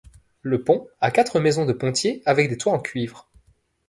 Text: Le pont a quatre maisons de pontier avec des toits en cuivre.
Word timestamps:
Le 0.41 0.63
pont 0.63 0.87
a 0.99 1.11
quatre 1.11 1.39
maisons 1.39 1.65
de 1.67 1.73
pontier 1.73 2.23
avec 2.25 2.49
des 2.49 2.57
toits 2.57 2.73
en 2.73 2.79
cuivre. 2.79 3.29